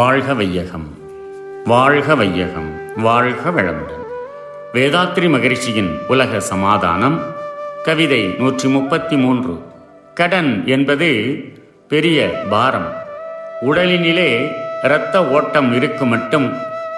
[0.00, 0.98] வாழ்க வையகம்
[1.64, 4.04] வாழ்க வையகம் வாழ்க வளமுடன்.
[4.74, 7.20] வேதாத்ரி மகிழ்ச்சியின் உலக சமாதானம்
[7.82, 9.58] கவிதை நூற்றி முப்பத்தி மூன்று
[10.14, 11.38] கடன் என்பது
[11.88, 12.92] பெரிய பாரம்.
[13.60, 14.50] உடலினிலே
[14.82, 16.52] இரத்த ஓட்டம் இருக்கும் மட்டும்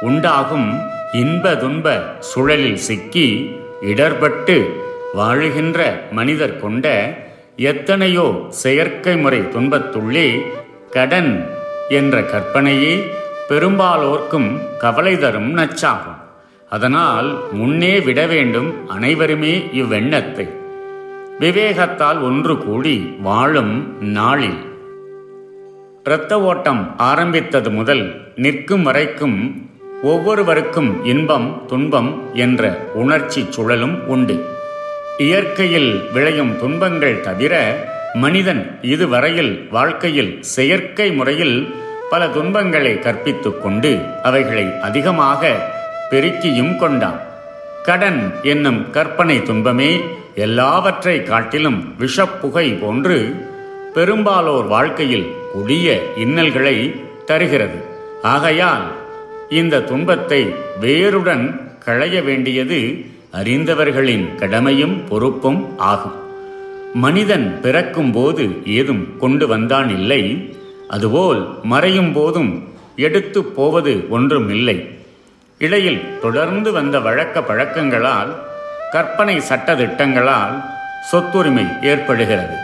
[0.00, 0.80] உண்டாகும்
[1.12, 4.70] இன்ப துன்ப சுழலில் சிக்கி இடர்பட்டு
[5.14, 7.14] வாழுகின்ற மனிதர் கொண்ட
[7.56, 10.42] எத்தனையோ செயற்கை முறை துன்பத்துள்ளே
[10.90, 11.53] கடன்
[11.88, 13.14] என்ற கற்பனையே
[13.48, 16.22] பெரும்பாலோர்க்கும் கவலை தரும் நச்சாகும்.
[16.70, 20.48] அதனால் முன்னே விட வேண்டும் அனைவருமே இவ்வெண்ணத்தை.
[21.40, 24.72] விவேகத்தால் ஒன்று கூடி வாழும் நாளில்.
[26.04, 29.68] இரத்த ஓட்டம் ஆரம்பித்தது முதல் நிற்கும் வரைக்கும்
[30.02, 34.44] ஒவ்வொருவருக்கும் இன்பம் துன்பம் என்ற உணர்ச்சி சுழலும் உண்டு.
[35.18, 37.54] இயற்கையில் விளையும் துன்பங்கள் தவிர
[38.14, 41.74] மனிதன் இதுவரையில் வாழ்க்கையில் செயற்கை முறையில்
[42.10, 45.70] பல துன்பங்களை கற்பித்துக் கொண்டு அவைகளை அதிகமாக
[46.10, 47.20] பெருக்கியும் கொண்டான்.
[47.82, 50.00] கடன் என்னும் கற்பனை துன்பமே
[50.34, 53.34] எல்லாவற்றை காட்டிலும் விஷப்புகை போன்று
[53.94, 57.84] பெரும்பாலோர் வாழ்க்கையில் கொடிய இன்னல்களை தருகிறது.
[58.22, 58.92] ஆகையால்
[59.48, 66.23] இந்த துன்பத்தை வேருடன் களைய வேண்டியது அறிந்தவர்களின் கடமையும் பொறுப்பும் ஆகும்.
[66.94, 70.54] மனிதன் பிறக்கும் போது ஏதும் கொண்டு வந்தான் இல்லை.
[70.88, 74.90] அதுபோல் மறையும் போதும் எடுத்து போவது ஒன்றும் இல்லை.
[75.58, 78.28] இடையில் தொடர்ந்து வந்த வழக்க பழக்கங்களால்
[78.90, 80.64] கற்பனை சட்டத்திட்டங்களால்
[81.12, 82.56] சொத்துரிமை ஏற்படுகிறது.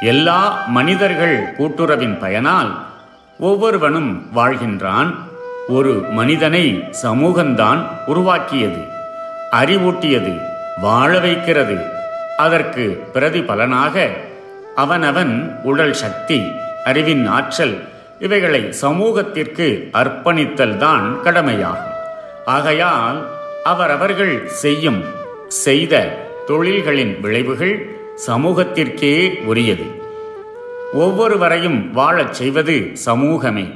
[0.00, 2.70] எல்லா மனிதர்கள் கூட்டுறவின் பயனால்
[3.38, 5.14] ஒவ்வொருவனும் வாழ்கின்றான்.
[5.68, 8.82] ஒரு மனிதனை சமூகம்தான் உருவாக்கியது
[9.52, 10.40] அறிவூட்டியது
[10.80, 11.97] வாழ வைக்கிறது.
[12.38, 14.08] அதற்கு பிரதிபலனாக
[14.76, 16.42] அவனவன் உடல் சக்தி
[16.84, 17.76] அறிவின் ஆற்றல்
[18.18, 21.94] இவைகளை சமூகத்திற்கு அர்ப்பணித்தல் தான் கடமையாகும்.
[22.44, 23.18] ஆகையால்
[23.64, 25.04] அவரவர்கள் செய்யும்
[25.48, 25.94] செய்த
[26.46, 27.76] தொழில்களின் விளைவுகள்
[28.26, 29.86] சமூகத்திற்கே உரியது.
[30.92, 33.66] ஒவ்வொருவரையும் வாழச் செய்வது சமூகமே.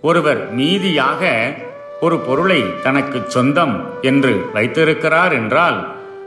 [0.00, 1.22] ஒருவர் மீதியாக
[2.00, 5.78] ஒரு பொருளை தனக்கு சொந்தம் என்று வைத்திருக்கிறார் என்றால்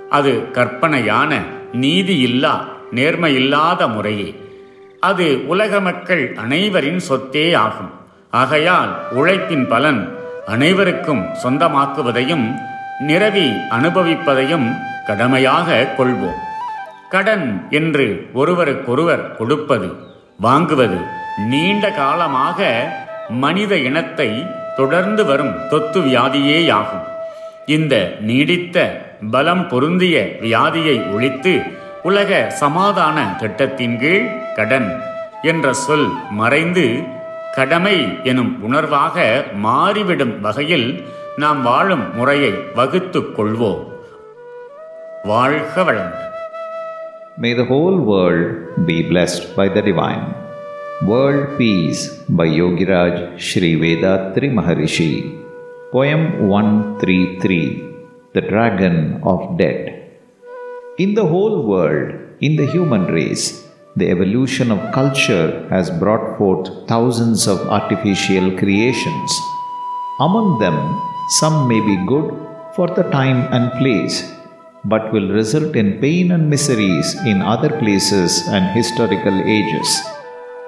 [0.10, 1.32] அது கற்பனையான
[1.74, 2.64] நீதியில்லா
[2.96, 4.42] நேர்மையில்லாத முறையே.
[5.00, 7.92] அது உலக மக்கள் அனைவரின் சொத்தே ஆகும்.
[8.30, 10.18] ஆகையால் உழைப்பின் பலன்
[10.48, 12.54] அனைவருக்கும் சொந்தமாக்குவதையும்
[13.00, 16.40] நிரவி அனுபவிப்பதையும் கடமையாக கொள்வோம்.
[17.10, 19.96] கடன் என்று ஒருவருக்கொருவர் கொடுப்பது
[20.42, 21.02] வாங்குவது
[21.48, 22.90] நீண்ட காலமாக
[23.30, 24.46] மனித இனத்தை
[24.76, 27.06] தொடர்ந்து வரும் தொத்து வியாதியேயாகும்.
[27.66, 31.54] இந்த நீடித்த பலம் பொருந்திய வியாதியை ஒழித்து
[32.04, 34.90] உலக சமாதான திட்டத்தின் கீழ் கடன்
[35.44, 36.86] என்ற சொல் மறைந்து
[37.56, 39.16] கடமை எனும் உணர்வாக
[39.62, 40.88] மாறிவிடும் வகையில்
[41.38, 43.84] நாம் வாழும் முறையை வகுத்துக் கொள்வோம்
[45.26, 46.24] வாழ்க வளமுடன்
[47.38, 48.46] May the whole world
[48.88, 50.24] be blessed by the Divine.
[51.04, 55.12] World Peace by Yogiraj Sri Vedatri Maharishi.
[55.92, 57.87] Poem 133
[58.34, 60.20] The Dragon of Debt.
[60.98, 63.66] In the whole world, in the human race,
[63.96, 69.32] the evolution of culture has brought forth thousands of artificial creations.
[70.20, 70.78] Among them,
[71.40, 72.36] some may be good
[72.76, 74.30] for the time and place,
[74.84, 80.02] but will result in pain and miseries in other places and historical ages.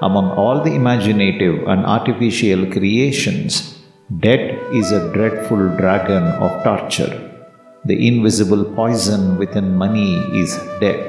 [0.02, 3.78] Among all the imaginative and artificial creations,
[4.20, 7.29] death is a dreadful dragon of torture.
[7.90, 11.06] The invisible poison within money is debt.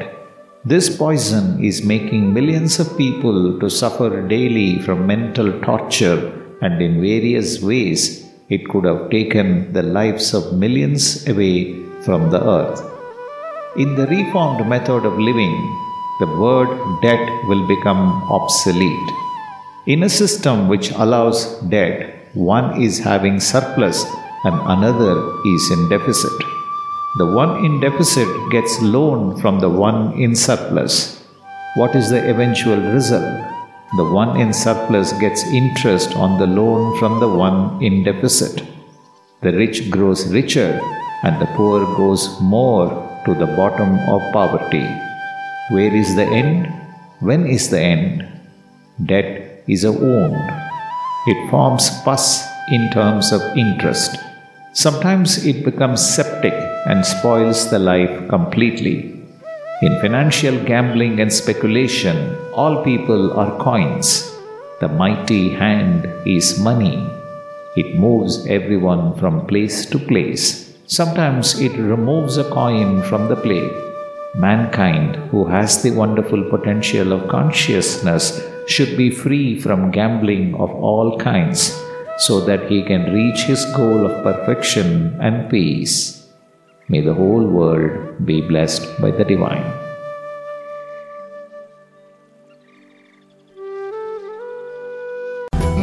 [0.64, 6.18] This poison is making millions of people to suffer daily from mental torture,
[6.62, 8.02] and in various ways,
[8.48, 11.56] it could have taken the lives of millions away
[12.06, 12.80] from the earth.
[13.76, 15.54] In the reformed method of living,
[16.20, 16.70] the word
[17.02, 18.04] debt will become
[18.38, 19.10] obsolete.
[19.86, 21.44] In a system which allows
[21.76, 24.02] debt, one is having surplus
[24.44, 26.40] and another is in deficit.
[27.16, 31.20] The one in deficit gets loan from the one in surplus.
[31.74, 33.44] What is the eventual result?
[33.96, 38.64] The one in surplus gets interest on the loan from the one in deficit.
[39.40, 40.80] The rich grows richer
[41.24, 42.88] and the poor goes more
[43.24, 44.86] to the bottom of poverty.
[45.70, 46.72] Where is the end?
[47.18, 48.24] When is the end?
[49.04, 50.36] Debt is a wound.
[51.26, 54.16] It forms pus in terms of interest.
[54.74, 56.54] Sometimes it becomes septic
[56.86, 59.20] and spoils the life completely.
[59.82, 64.30] In financial gambling and speculation, all people are coins.
[64.80, 67.06] The mighty hand is money.
[67.76, 70.74] It moves everyone from place to place.
[70.86, 73.72] Sometimes it removes a coin from the plate.
[74.34, 81.18] Mankind, who has the wonderful potential of consciousness, should be free from gambling of all
[81.18, 81.78] kinds
[82.18, 86.19] so that he can reach his goal of perfection and peace.
[86.90, 87.92] May the whole world
[88.26, 89.66] be blessed by the Divine.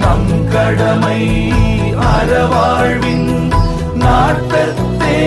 [0.02, 1.22] நம் கடமை
[2.10, 3.30] அறவாழ்வின்
[3.96, 5.20] நாட்டத்தே